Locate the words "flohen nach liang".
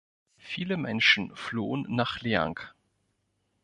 1.35-2.59